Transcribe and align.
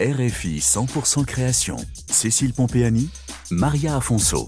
RFI 0.00 0.58
100% 0.60 1.24
création. 1.24 1.76
Cécile 2.08 2.52
Pompéani, 2.52 3.08
Maria 3.50 3.96
Afonso. 3.96 4.46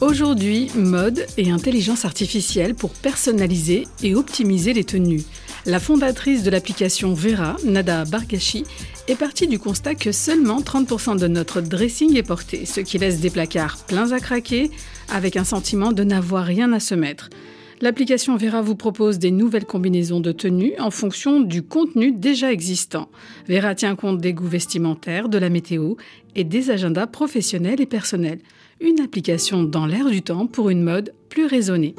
Aujourd'hui, 0.00 0.68
mode 0.74 1.24
et 1.36 1.52
intelligence 1.52 2.04
artificielle 2.04 2.74
pour 2.74 2.90
personnaliser 2.90 3.86
et 4.02 4.16
optimiser 4.16 4.72
les 4.72 4.82
tenues. 4.82 5.22
La 5.66 5.78
fondatrice 5.78 6.42
de 6.42 6.50
l'application 6.50 7.14
Vera, 7.14 7.54
Nada 7.64 8.04
Bargashi, 8.04 8.64
est 9.06 9.14
partie 9.14 9.46
du 9.46 9.60
constat 9.60 9.94
que 9.94 10.10
seulement 10.10 10.60
30% 10.60 11.16
de 11.16 11.28
notre 11.28 11.60
dressing 11.60 12.16
est 12.16 12.24
porté, 12.24 12.66
ce 12.66 12.80
qui 12.80 12.98
laisse 12.98 13.20
des 13.20 13.30
placards 13.30 13.78
pleins 13.86 14.10
à 14.10 14.18
craquer, 14.18 14.72
avec 15.08 15.36
un 15.36 15.44
sentiment 15.44 15.92
de 15.92 16.02
n'avoir 16.02 16.44
rien 16.44 16.72
à 16.72 16.80
se 16.80 16.96
mettre. 16.96 17.30
L'application 17.80 18.36
Vera 18.36 18.60
vous 18.60 18.74
propose 18.74 19.20
des 19.20 19.30
nouvelles 19.30 19.64
combinaisons 19.64 20.18
de 20.18 20.32
tenues 20.32 20.72
en 20.80 20.90
fonction 20.90 21.40
du 21.40 21.62
contenu 21.62 22.10
déjà 22.10 22.52
existant. 22.52 23.08
Vera 23.48 23.76
tient 23.76 23.94
compte 23.94 24.18
des 24.18 24.32
goûts 24.32 24.48
vestimentaires, 24.48 25.28
de 25.28 25.38
la 25.38 25.48
météo 25.48 25.94
et 26.34 26.42
des 26.42 26.70
agendas 26.70 27.06
professionnels 27.06 27.80
et 27.80 27.86
personnels. 27.86 28.40
Une 28.80 29.00
application 29.00 29.62
dans 29.62 29.86
l'air 29.86 30.06
du 30.10 30.22
temps 30.22 30.46
pour 30.46 30.70
une 30.70 30.82
mode 30.82 31.14
plus 31.28 31.46
raisonnée. 31.46 31.94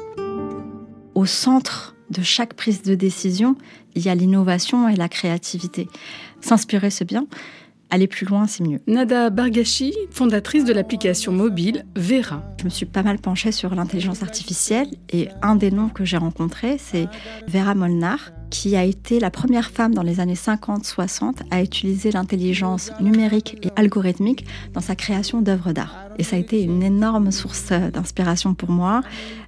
Au 1.14 1.24
centre 1.24 1.96
de 2.10 2.22
chaque 2.22 2.54
prise 2.54 2.82
de 2.82 2.94
décision, 2.94 3.56
il 3.94 4.04
y 4.04 4.10
a 4.10 4.14
l'innovation 4.14 4.86
et 4.88 4.96
la 4.96 5.08
créativité. 5.08 5.88
S'inspirer, 6.42 6.90
c'est 6.90 7.04
bien, 7.06 7.26
aller 7.90 8.06
plus 8.06 8.26
loin, 8.26 8.46
c'est 8.46 8.64
mieux. 8.64 8.80
Nada 8.86 9.30
Bargashi, 9.30 9.94
fondatrice 10.10 10.64
de 10.64 10.72
l'application 10.72 11.32
mobile 11.32 11.84
Vera. 11.96 12.42
Je 12.58 12.64
me 12.64 12.70
suis 12.70 12.86
pas 12.86 13.02
mal 13.02 13.18
penchée 13.18 13.52
sur 13.52 13.74
l'intelligence 13.74 14.22
artificielle 14.22 14.88
et 15.12 15.28
un 15.42 15.56
des 15.56 15.70
noms 15.70 15.88
que 15.88 16.04
j'ai 16.04 16.16
rencontrés, 16.16 16.76
c'est 16.78 17.08
Vera 17.48 17.74
Molnar, 17.74 18.32
qui 18.50 18.76
a 18.76 18.84
été 18.84 19.20
la 19.20 19.30
première 19.30 19.70
femme 19.70 19.94
dans 19.94 20.02
les 20.02 20.20
années 20.20 20.34
50-60 20.34 21.42
à 21.50 21.62
utiliser 21.62 22.10
l'intelligence 22.10 22.90
numérique 23.00 23.58
et 23.62 23.70
algorithmique 23.76 24.44
dans 24.72 24.80
sa 24.80 24.96
création 24.96 25.40
d'œuvres 25.40 25.72
d'art. 25.72 26.09
Et 26.18 26.24
ça 26.24 26.36
a 26.36 26.38
été 26.38 26.62
une 26.62 26.82
énorme 26.82 27.30
source 27.30 27.70
d'inspiration 27.70 28.54
pour 28.54 28.70
moi. 28.70 29.02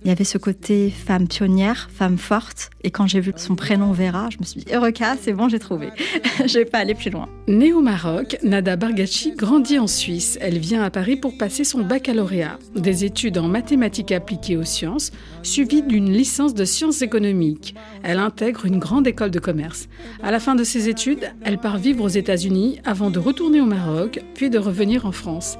Il 0.04 0.08
y 0.08 0.10
avait 0.10 0.24
ce 0.24 0.38
côté 0.38 0.90
femme 0.90 1.28
pionnière, 1.28 1.90
femme 1.92 2.18
forte. 2.18 2.70
Et 2.84 2.90
quand 2.90 3.06
j'ai 3.06 3.20
vu 3.20 3.32
son 3.36 3.56
prénom 3.56 3.92
Vera, 3.92 4.28
je 4.30 4.38
me 4.38 4.44
suis 4.44 4.60
dit, 4.60 4.72
Eureka, 4.72 5.16
c'est 5.20 5.32
bon, 5.32 5.48
j'ai 5.48 5.58
trouvé. 5.58 5.90
je 6.46 6.58
vais 6.58 6.64
pas 6.64 6.78
aller 6.78 6.94
plus 6.94 7.10
loin. 7.10 7.28
Née 7.48 7.72
au 7.72 7.80
Maroc, 7.80 8.38
Nada 8.42 8.76
Bargachi 8.76 9.32
grandit 9.32 9.78
en 9.78 9.86
Suisse. 9.86 10.38
Elle 10.40 10.58
vient 10.58 10.82
à 10.82 10.90
Paris 10.90 11.16
pour 11.16 11.36
passer 11.36 11.64
son 11.64 11.82
baccalauréat. 11.82 12.58
Des 12.76 13.04
études 13.04 13.38
en 13.38 13.48
mathématiques 13.48 14.12
appliquées 14.12 14.56
aux 14.56 14.64
sciences, 14.64 15.10
suivies 15.42 15.82
d'une 15.82 16.12
licence 16.12 16.54
de 16.54 16.64
sciences 16.64 17.02
économiques. 17.02 17.74
Elle 18.02 18.18
intègre 18.18 18.64
une 18.64 18.78
grande 18.78 18.92
grande 18.92 19.06
école 19.06 19.30
de 19.30 19.38
commerce. 19.38 19.88
À 20.22 20.30
la 20.30 20.38
fin 20.38 20.54
de 20.54 20.64
ses 20.64 20.90
études, 20.90 21.32
elle 21.44 21.56
part 21.56 21.78
vivre 21.78 22.04
aux 22.04 22.08
États-Unis 22.08 22.78
avant 22.84 23.10
de 23.10 23.18
retourner 23.18 23.58
au 23.58 23.64
Maroc, 23.64 24.20
puis 24.34 24.50
de 24.50 24.58
revenir 24.58 25.06
en 25.06 25.12
France. 25.12 25.56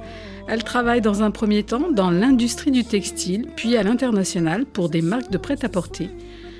Elle 0.47 0.63
travaille 0.63 0.92
dans 1.01 1.23
un 1.23 1.31
premier 1.31 1.63
temps 1.63 1.91
dans 1.91 2.11
l'industrie 2.11 2.71
du 2.71 2.83
textile, 2.83 3.47
puis 3.55 3.77
à 3.77 3.83
l'international 3.83 4.65
pour 4.65 4.89
des 4.89 5.01
marques 5.01 5.31
de 5.31 5.37
prêt-à-porter. 5.37 6.09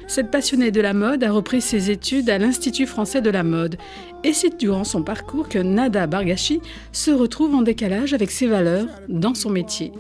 Cette 0.08 0.32
passionnée 0.32 0.72
de 0.72 0.82
la 0.82 0.94
mode 0.94 1.24
a 1.24 1.32
repris 1.32 1.62
ses 1.62 1.90
études 1.90 2.30
à 2.30 2.38
l'Institut 2.38 2.86
français 2.86 3.22
de 3.22 3.30
la 3.30 3.44
mode. 3.44 3.78
Et 4.24 4.34
c'est 4.34 4.58
durant 4.60 4.84
son 4.84 5.02
parcours 5.02 5.50
que 5.50 5.60
Nada 5.60 6.08
Bargashi 6.08 6.62
se 6.92 7.12
retrouve 7.12 7.56
en 7.56 7.62
décalage 7.62 8.14
avec 8.14 8.32
ses 8.32 8.48
valeurs 8.48 8.88
dans 9.08 9.34
son 9.34 9.50
métier. 9.50 9.92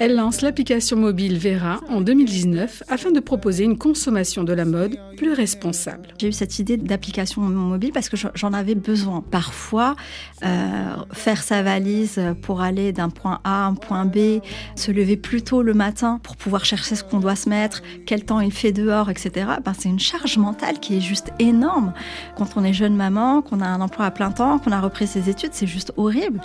Elle 0.00 0.14
lance 0.14 0.42
l'application 0.42 0.96
mobile 0.96 1.38
Vera 1.38 1.80
en 1.88 2.00
2019 2.00 2.84
afin 2.88 3.10
de 3.10 3.18
proposer 3.18 3.64
une 3.64 3.76
consommation 3.76 4.44
de 4.44 4.52
la 4.52 4.64
mode 4.64 4.96
plus 5.16 5.32
responsable. 5.32 6.10
J'ai 6.18 6.28
eu 6.28 6.32
cette 6.32 6.60
idée 6.60 6.76
d'application 6.76 7.40
mobile 7.42 7.90
parce 7.92 8.08
que 8.08 8.16
j'en 8.16 8.52
avais 8.52 8.76
besoin. 8.76 9.24
Parfois, 9.28 9.96
euh, 10.44 10.94
faire 11.10 11.42
sa 11.42 11.64
valise 11.64 12.20
pour 12.42 12.60
aller 12.60 12.92
d'un 12.92 13.10
point 13.10 13.40
A 13.42 13.64
à 13.64 13.66
un 13.66 13.74
point 13.74 14.04
B, 14.04 14.40
se 14.76 14.92
lever 14.92 15.16
plus 15.16 15.42
tôt 15.42 15.62
le 15.62 15.74
matin 15.74 16.20
pour 16.22 16.36
pouvoir 16.36 16.64
chercher 16.64 16.94
ce 16.94 17.02
qu'on 17.02 17.18
doit 17.18 17.34
se 17.34 17.48
mettre, 17.48 17.82
quel 18.06 18.24
temps 18.24 18.38
il 18.38 18.52
fait 18.52 18.70
dehors, 18.70 19.10
etc. 19.10 19.50
Ben, 19.64 19.72
c'est 19.76 19.88
une 19.88 19.98
charge 19.98 20.38
mentale 20.38 20.78
qui 20.78 20.96
est 20.96 21.00
juste 21.00 21.32
énorme. 21.40 21.92
Quand 22.36 22.50
on 22.54 22.62
est 22.62 22.72
jeune 22.72 22.94
maman, 22.94 23.42
qu'on 23.42 23.60
a 23.60 23.66
un 23.66 23.80
emploi 23.80 24.06
à 24.06 24.12
plein 24.12 24.30
temps, 24.30 24.60
qu'on 24.60 24.70
a 24.70 24.80
repris 24.80 25.08
ses 25.08 25.28
études, 25.28 25.50
c'est 25.54 25.66
juste 25.66 25.92
horrible. 25.96 26.40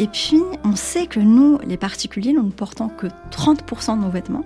Et 0.00 0.08
puis, 0.08 0.42
on 0.64 0.74
sait 0.74 1.06
que 1.06 1.20
nous, 1.20 1.58
les 1.64 1.76
particuliers, 1.76 2.32
nous 2.32 2.42
ne 2.42 2.50
portons 2.50 2.87
que 2.88 3.06
30% 3.30 3.96
de 3.96 4.02
nos 4.02 4.10
vêtements, 4.10 4.44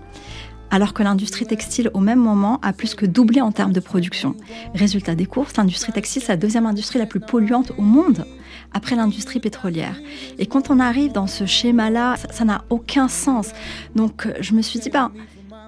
alors 0.71 0.95
que 0.95 1.03
l'industrie 1.03 1.47
textile, 1.47 1.91
au 1.93 2.01
même 2.01 2.19
moment, 2.19 2.59
a 2.63 2.73
plus 2.73 2.95
que 2.95 3.05
doublé 3.05 3.43
en 3.43 3.53
termes 3.53 3.73
de 3.73 3.81
production. 3.81 4.35
Résultat 4.75 5.15
des 5.15 5.27
courses, 5.27 5.57
l'industrie 5.57 5.93
textile, 5.93 6.23
c'est 6.23 6.33
la 6.33 6.39
deuxième 6.39 6.65
industrie 6.65 6.99
la 6.99 7.05
plus 7.07 7.21
polluante 7.21 7.73
au 7.77 7.83
monde, 7.83 8.25
après 8.73 8.97
l'industrie 8.97 9.39
pétrolière. 9.39 9.97
Et 10.39 10.47
quand 10.47 10.71
on 10.71 10.81
arrive 10.81 11.13
dans 11.13 11.27
ce 11.27 11.45
schéma-là, 11.45 12.17
ça 12.31 12.45
n'a 12.47 12.65
aucun 12.71 13.09
sens. 13.09 13.51
Donc, 13.95 14.27
je 14.41 14.55
me 14.55 14.63
suis 14.63 14.79
dit, 14.79 14.89
ben, 14.89 15.13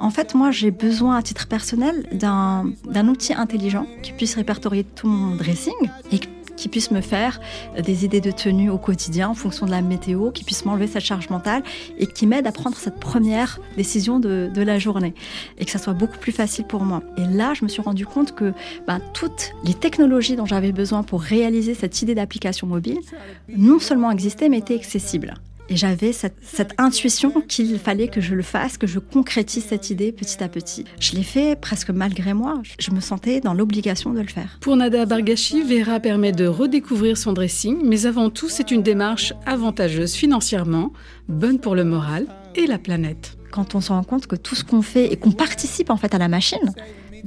en 0.01 0.11
fait, 0.11 0.35
moi, 0.35 0.51
j'ai 0.51 0.71
besoin 0.71 1.17
à 1.17 1.23
titre 1.23 1.49
personnel 1.49 2.09
d'un 2.13 3.09
outil 3.09 3.35
intelligent 3.35 3.87
qui 4.03 4.13
puisse 4.13 4.35
répertorier 4.35 4.85
tout 4.85 5.07
mon 5.07 5.37
dressing 5.37 5.75
et 6.13 6.21
qui 6.57 6.69
puisse 6.69 6.91
me 6.91 7.01
faire 7.01 7.41
des 7.79 8.05
idées 8.05 8.21
de 8.21 8.31
tenue 8.31 8.71
au 8.71 8.79
quotidien 8.79 9.29
en 9.29 9.35
fonction 9.35 9.67
de 9.67 9.71
la 9.71 9.83
météo, 9.83 10.31
qui 10.31 10.45
puisse 10.45 10.65
m'enlever 10.65 10.87
cette 10.87 11.05
charge 11.05 11.29
mentale 11.31 11.63
et 11.99 12.07
qui 12.07 12.27
m'aide 12.27 12.47
à 12.47 12.53
prendre 12.53 12.77
cette 12.77 12.99
première 13.01 13.61
décision 13.77 14.21
de, 14.21 14.51
la 14.57 14.79
journée 14.79 15.15
et 15.59 15.65
que 15.67 15.71
ça 15.71 15.79
soit 15.79 15.93
beaucoup 15.93 16.19
plus 16.19 16.33
facile 16.33 16.65
pour 16.65 16.85
moi. 16.85 17.03
Et 17.19 17.27
là, 17.27 17.53
je 17.55 17.65
me 17.65 17.69
suis 17.69 17.83
rendu 17.83 18.07
compte 18.07 18.35
que 18.35 18.55
ben, 18.87 19.01
toutes 19.13 19.53
les 19.65 19.75
technologies 19.75 20.37
dont 20.37 20.47
j'avais 20.47 20.73
besoin 20.73 21.03
pour 21.03 21.21
réaliser 21.21 21.75
cette 21.75 22.01
idée 22.01 22.15
d'application 22.15 22.67
mobile 22.67 22.99
non 23.49 23.79
seulement 23.79 24.11
existaient, 24.11 24.49
mais 24.49 24.59
étaient 24.59 24.77
accessibles. 24.77 25.35
Et 25.69 25.77
j'avais 25.77 26.13
cette, 26.13 26.75
intuition 26.77 27.41
qu'il 27.41 27.79
fallait 27.79 28.09
que 28.09 28.21
je 28.21 28.35
le 28.35 28.43
fasse, 28.43 28.77
que 28.77 28.87
je 28.87 28.99
concrétise 28.99 29.65
cette 29.65 29.91
idée 29.91 30.13
petit 30.13 30.43
à 30.43 30.49
petit. 30.49 30.85
Je 31.01 31.13
l'ai 31.13 31.23
fait 31.23 31.59
presque 31.59 31.91
malgré 31.91 32.35
moi. 32.35 32.61
Je 32.79 32.91
me 32.91 33.01
sentais 33.01 33.41
dans 33.41 33.55
l'obligation 33.55 34.13
de 34.13 34.21
le 34.21 34.27
faire. 34.27 34.59
Pour 34.61 34.77
Nada 34.77 35.07
Bargashi, 35.07 35.63
Vera 35.63 36.01
permet 36.01 36.33
de 36.33 36.47
redécouvrir 36.47 37.17
son 37.17 37.33
dressing, 37.33 37.79
mais 37.85 38.07
avant 38.07 38.29
tout, 38.29 38.49
c'est 38.49 38.71
une 38.71 38.83
démarche 38.83 39.33
avantageuse 39.47 40.15
financièrement, 40.15 40.93
bonne 41.29 41.59
pour 41.59 41.75
le 41.75 41.85
moral 41.85 42.27
et 42.55 42.67
la 42.67 42.79
planète. 42.79 43.39
Quand 43.51 43.75
on 43.75 43.81
se 43.81 43.93
rend 43.93 44.03
compte 44.03 44.27
que 44.27 44.37
tout 44.37 44.55
ce 44.55 44.65
qu'on 44.65 44.83
fait 44.83 45.13
et 45.13 45.17
qu'on 45.17 45.33
participe 45.33 45.91
en 45.91 45.97
fait 45.97 46.15
à 46.15 46.19
la 46.19 46.29
machine, 46.29 46.75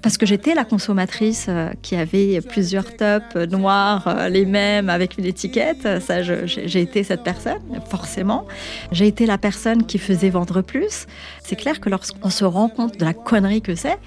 parce 0.02 0.18
que 0.18 0.26
j'étais 0.26 0.54
la 0.54 0.66
consommatrice 0.66 1.48
euh, 1.50 1.70
qui 1.82 1.96
avait 1.96 2.42
plusieurs 2.42 2.96
tops 2.96 3.36
noirs, 3.36 4.08
euh, 4.08 4.30
les 4.30 4.46
mêmes, 4.46 4.90
avec 4.90 5.18
une 5.18 5.26
étiquette. 5.26 6.02
Ça, 6.02 6.22
j'ai 6.22 6.82
été 6.82 7.04
cette 7.04 7.24
personne, 7.24 7.62
forcément. 7.90 8.46
J'ai 8.92 9.08
été 9.08 9.26
la 9.26 9.38
personne 9.38 9.86
qui 9.86 9.98
faisait 9.98 10.30
vendre 10.30 10.62
plus. 10.62 11.08
C'est 11.44 11.56
clair 11.56 11.80
que 11.80 11.90
lorsqu'on 11.90 12.30
se 12.30 12.46
rend 12.46 12.70
compte 12.70 13.00
de 13.00 13.06
la 13.06 13.14
connerie 13.14 13.62
que 13.62 13.76
c'est, 13.76 13.98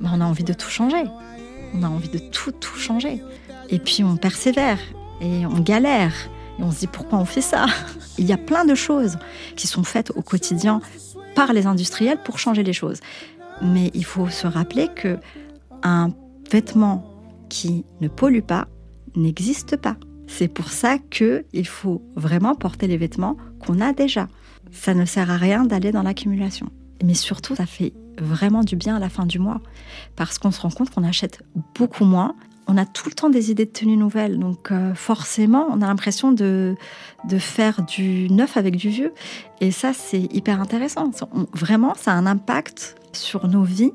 ben, 0.00 0.10
on 0.14 0.20
a 0.20 0.24
envie 0.24 0.44
de 0.44 0.52
tout 0.52 0.70
changer. 0.70 1.04
On 1.74 1.82
a 1.82 1.88
envie 1.88 2.08
de 2.08 2.18
tout, 2.18 2.52
tout 2.52 2.76
changer. 2.76 3.22
Et 3.70 3.78
puis 3.78 4.04
on 4.04 4.16
persévère 4.16 4.78
et 5.20 5.46
on 5.46 5.60
galère. 5.60 6.14
Et 6.58 6.62
on 6.62 6.70
se 6.70 6.80
dit 6.80 6.86
pourquoi 6.86 7.18
on 7.18 7.24
fait 7.24 7.40
ça? 7.40 7.66
Il 8.18 8.26
y 8.26 8.32
a 8.32 8.36
plein 8.36 8.64
de 8.64 8.74
choses 8.74 9.18
qui 9.56 9.66
sont 9.66 9.84
faites 9.84 10.10
au 10.10 10.22
quotidien 10.22 10.80
par 11.34 11.52
les 11.52 11.66
industriels 11.66 12.18
pour 12.22 12.38
changer 12.38 12.62
les 12.62 12.74
choses. 12.74 12.98
Mais 13.60 13.90
il 13.94 14.04
faut 14.04 14.28
se 14.28 14.46
rappeler 14.46 14.88
que 14.88 15.18
un 15.82 16.10
vêtement 16.50 17.04
qui 17.48 17.84
ne 18.00 18.08
pollue 18.08 18.40
pas 18.40 18.68
n'existe 19.14 19.76
pas. 19.76 19.96
C'est 20.26 20.48
pour 20.48 20.70
ça 20.70 20.98
que 20.98 21.44
il 21.52 21.66
faut 21.66 22.02
vraiment 22.16 22.54
porter 22.54 22.86
les 22.86 22.96
vêtements 22.96 23.36
qu'on 23.60 23.80
a 23.80 23.92
déjà. 23.92 24.28
Ça 24.70 24.94
ne 24.94 25.04
sert 25.04 25.30
à 25.30 25.36
rien 25.36 25.64
d'aller 25.64 25.92
dans 25.92 26.02
l'accumulation. 26.02 26.70
Mais 27.04 27.14
surtout, 27.14 27.54
ça 27.54 27.66
fait 27.66 27.92
vraiment 28.18 28.62
du 28.62 28.76
bien 28.76 28.96
à 28.96 28.98
la 28.98 29.08
fin 29.08 29.26
du 29.26 29.38
mois 29.38 29.60
parce 30.16 30.38
qu'on 30.38 30.50
se 30.50 30.60
rend 30.60 30.70
compte 30.70 30.90
qu'on 30.90 31.04
achète 31.04 31.42
beaucoup 31.74 32.04
moins. 32.04 32.34
On 32.68 32.76
a 32.76 32.86
tout 32.86 33.08
le 33.08 33.14
temps 33.14 33.28
des 33.28 33.50
idées 33.50 33.66
de 33.66 33.70
tenues 33.70 33.96
nouvelles, 33.96 34.38
donc 34.38 34.70
euh, 34.70 34.94
forcément, 34.94 35.66
on 35.70 35.82
a 35.82 35.86
l'impression 35.86 36.32
de, 36.32 36.76
de 37.28 37.38
faire 37.38 37.82
du 37.82 38.30
neuf 38.30 38.56
avec 38.56 38.76
du 38.76 38.88
vieux. 38.88 39.12
Et 39.60 39.70
ça, 39.70 39.92
c'est 39.92 40.32
hyper 40.32 40.60
intéressant. 40.60 41.10
vraiment, 41.52 41.94
ça 41.94 42.12
a 42.12 42.14
un 42.14 42.26
impact 42.26 42.96
sur 43.12 43.48
nos 43.48 43.64
vies, 43.64 43.92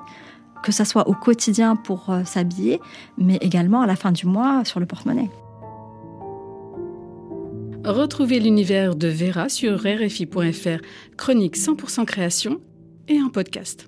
que 0.63 0.71
ce 0.71 0.83
soit 0.83 1.07
au 1.07 1.13
quotidien 1.13 1.75
pour 1.75 2.09
euh, 2.09 2.23
s'habiller, 2.25 2.79
mais 3.17 3.37
également 3.37 3.81
à 3.81 3.87
la 3.87 3.95
fin 3.95 4.11
du 4.11 4.25
mois 4.25 4.63
sur 4.65 4.79
le 4.79 4.85
porte-monnaie. 4.85 5.29
Retrouvez 7.85 8.41
l'univers 8.41 8.95
de 8.95 9.07
Vera 9.07 9.47
sur 9.47 9.79
rfi.fr, 9.79 10.81
chronique 11.15 11.57
100% 11.57 12.05
création 12.05 12.59
et 13.07 13.17
un 13.17 13.29
podcast. 13.29 13.87